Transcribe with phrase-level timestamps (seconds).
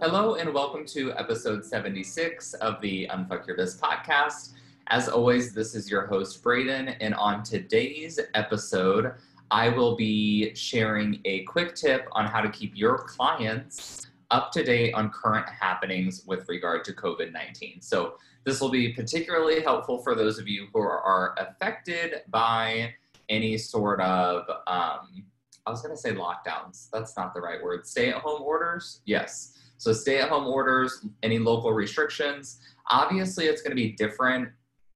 [0.00, 4.52] Hello, and welcome to episode 76 of the Unfuck Your Biz podcast.
[4.86, 9.14] As always, this is your host, Braden, and on today's episode,
[9.50, 14.62] I will be sharing a quick tip on how to keep your clients up to
[14.62, 17.80] date on current happenings with regard to COVID 19.
[17.80, 22.94] So, this will be particularly helpful for those of you who are affected by
[23.28, 25.24] any sort of, um,
[25.66, 26.88] I was going to say lockdowns.
[26.92, 27.84] That's not the right word.
[27.84, 29.00] Stay at home orders?
[29.04, 29.56] Yes.
[29.78, 32.60] So, stay at home orders, any local restrictions.
[32.90, 34.50] Obviously, it's going to be different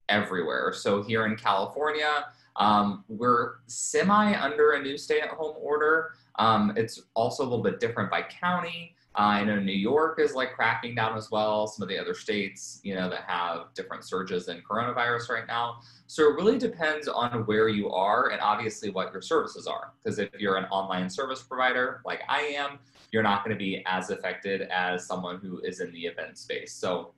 [0.08, 0.72] everywhere.
[0.74, 6.12] So, here in California, um, we're semi under a new stay at home order.
[6.38, 8.94] Um, it's also a little bit different by county.
[9.14, 11.66] Uh, I know New York is like cracking down as well.
[11.66, 15.80] Some of the other states, you know, that have different surges in coronavirus right now.
[16.06, 19.92] So it really depends on where you are and obviously what your services are.
[20.02, 22.78] Because if you're an online service provider like I am,
[23.12, 26.72] you're not going to be as affected as someone who is in the event space.
[26.72, 27.12] So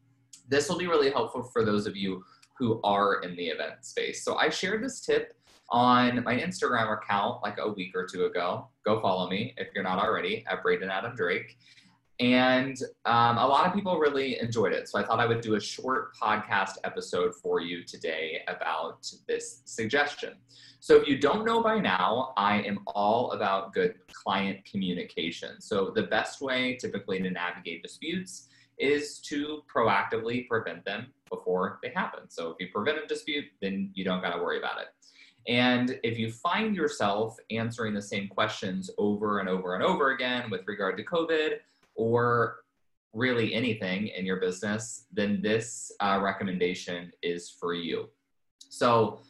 [0.48, 2.24] this will be really helpful for those of you
[2.58, 4.24] who are in the event space.
[4.24, 5.34] So I shared this tip
[5.70, 8.68] on my Instagram account like a week or two ago.
[8.84, 11.56] Go follow me if you're not already at Braden Adam Drake.
[12.20, 14.88] And um, a lot of people really enjoyed it.
[14.88, 19.62] So I thought I would do a short podcast episode for you today about this
[19.64, 20.34] suggestion.
[20.78, 25.60] So if you don't know by now, I am all about good client communication.
[25.60, 28.48] So the best way typically to navigate disputes
[28.78, 32.28] is to proactively prevent them before they happen.
[32.28, 34.88] So if you prevent a dispute, then you don't got to worry about it.
[35.46, 40.50] And if you find yourself answering the same questions over and over and over again
[40.50, 41.58] with regard to COVID
[41.94, 42.60] or
[43.12, 48.08] really anything in your business, then this uh, recommendation is for you.
[48.68, 49.20] So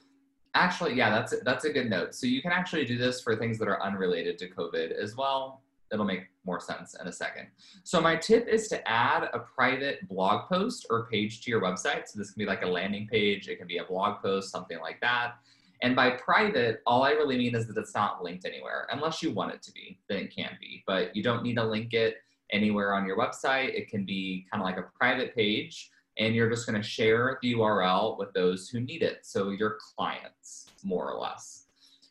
[0.54, 2.14] actually, yeah, that's that's a good note.
[2.14, 5.62] So you can actually do this for things that are unrelated to COVID as well
[5.94, 7.46] it'll make more sense in a second.
[7.84, 12.06] So my tip is to add a private blog post or page to your website.
[12.06, 14.78] So this can be like a landing page, it can be a blog post, something
[14.80, 15.34] like that.
[15.82, 19.32] And by private, all I really mean is that it's not linked anywhere, unless you
[19.32, 20.82] want it to be, then it can be.
[20.86, 22.16] But you don't need to link it
[22.50, 23.74] anywhere on your website.
[23.74, 27.38] It can be kind of like a private page, and you're just going to share
[27.42, 29.18] the URL with those who need it.
[29.22, 31.64] So your clients, more or less.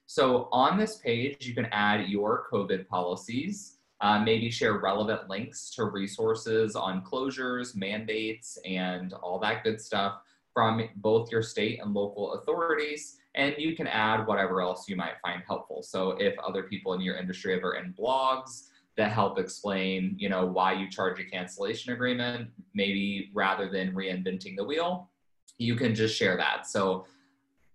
[0.05, 5.71] So on this page, you can add your COVID policies, uh, maybe share relevant links
[5.71, 10.21] to resources on closures, mandates, and all that good stuff
[10.53, 13.17] from both your state and local authorities.
[13.33, 15.81] And you can add whatever else you might find helpful.
[15.81, 20.45] So if other people in your industry have written blogs that help explain, you know,
[20.45, 25.09] why you charge a cancellation agreement, maybe rather than reinventing the wheel,
[25.57, 26.67] you can just share that.
[26.67, 27.05] So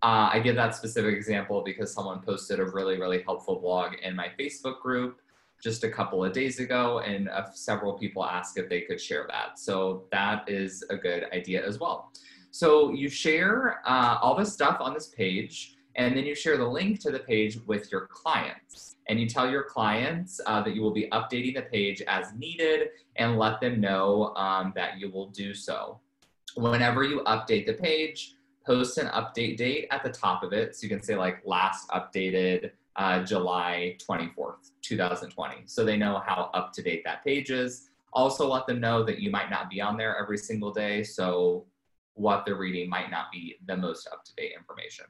[0.02, 4.14] uh, I give that specific example because someone posted a really, really helpful blog in
[4.14, 5.20] my Facebook group
[5.60, 9.26] just a couple of days ago, and uh, several people asked if they could share
[9.28, 9.58] that.
[9.58, 12.12] So that is a good idea as well.
[12.52, 16.66] So you share uh, all the stuff on this page, and then you share the
[16.66, 18.96] link to the page with your clients.
[19.08, 22.90] And you tell your clients uh, that you will be updating the page as needed
[23.16, 25.98] and let them know um, that you will do so.
[26.54, 28.34] Whenever you update the page,
[28.64, 30.76] post an update date at the top of it.
[30.76, 35.62] So you can say like last updated uh, July 24th, 2020.
[35.66, 37.90] So they know how up to date that page is.
[38.12, 41.02] Also let them know that you might not be on there every single day.
[41.02, 41.66] So
[42.14, 45.06] what they're reading might not be the most up to date information.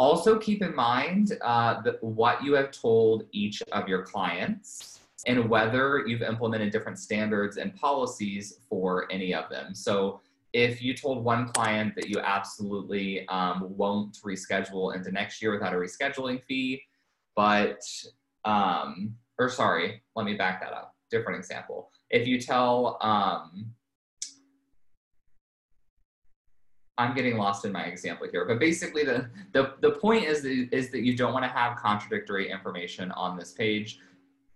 [0.00, 6.04] Also keep in mind uh, what you have told each of your clients and whether
[6.06, 9.74] you've implemented different standards and policies for any of them.
[9.74, 10.22] So
[10.54, 15.74] if you told one client that you absolutely um, won't reschedule into next year without
[15.74, 16.80] a rescheduling fee,
[17.36, 17.82] but,
[18.46, 20.94] um, or sorry, let me back that up.
[21.10, 21.90] Different example.
[22.08, 23.66] If you tell, um,
[27.00, 30.90] I'm getting lost in my example here, but basically the, the, the point is, is
[30.90, 33.98] that you don't want to have contradictory information on this page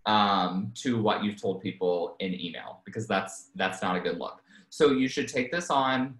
[0.06, 4.42] um, to what you've told people in email because that's that's not a good look.
[4.68, 6.18] So you should take this on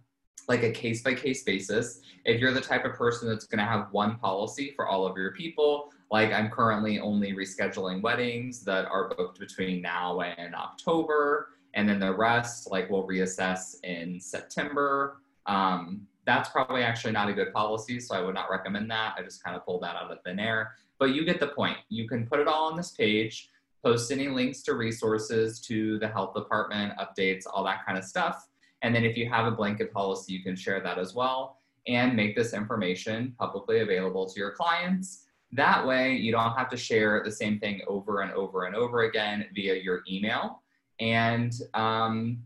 [0.48, 2.00] like a case by case basis.
[2.24, 5.16] If you're the type of person that's going to have one policy for all of
[5.16, 11.50] your people, like I'm currently only rescheduling weddings that are booked between now and October,
[11.74, 15.18] and then the rest, like we'll reassess in September.
[15.46, 19.14] Um, that's probably actually not a good policy, so I would not recommend that.
[19.18, 20.72] I just kind of pulled that out of thin air.
[20.98, 21.76] But you get the point.
[21.88, 23.50] You can put it all on this page
[23.84, 28.48] post any links to resources to the health department, updates, all that kind of stuff.
[28.80, 32.16] And then if you have a blanket policy, you can share that as well and
[32.16, 35.26] make this information publicly available to your clients.
[35.52, 39.02] That way, you don't have to share the same thing over and over and over
[39.02, 40.62] again via your email.
[40.98, 42.38] And um,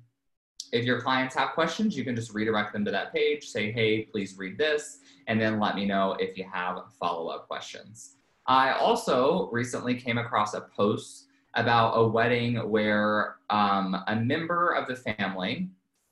[0.73, 4.03] if your clients have questions, you can just redirect them to that page, say, hey,
[4.03, 8.17] please read this, and then let me know if you have follow up questions.
[8.47, 14.87] I also recently came across a post about a wedding where um, a member of
[14.87, 15.69] the family,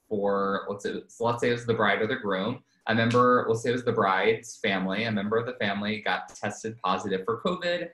[0.08, 3.46] for let's say, so let's say it was the bride or the groom, a member,
[3.48, 7.24] let's say it was the bride's family, a member of the family got tested positive
[7.24, 7.88] for COVID,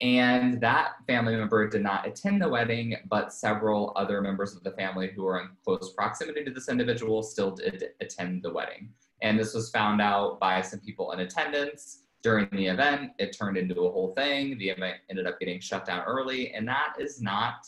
[0.00, 4.72] and that family member did not attend the wedding, but several other members of the
[4.72, 8.90] family who were in close proximity to this individual still did attend the wedding.
[9.22, 13.12] And this was found out by some people in attendance during the event.
[13.18, 14.58] It turned into a whole thing.
[14.58, 17.66] The event ended up getting shut down early, and that is not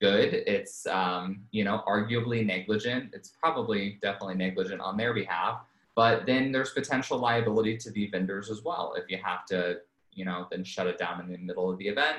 [0.00, 0.32] good.
[0.32, 3.10] It's, um, you know, arguably negligent.
[3.12, 5.60] It's probably definitely negligent on their behalf.
[5.94, 9.78] But then there's potential liability to the vendors as well if you have to,
[10.12, 12.18] you know, then shut it down in the middle of the event.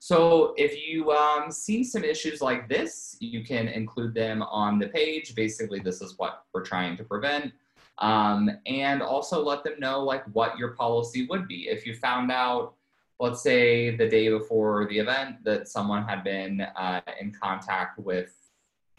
[0.00, 4.88] So if you um, see some issues like this, you can include them on the
[4.88, 5.34] page.
[5.34, 7.52] Basically, this is what we're trying to prevent
[7.98, 12.30] um, and also let them know like what your policy would be if you found
[12.30, 12.74] out
[13.20, 18.32] let's say the day before the event that someone had been uh, in contact with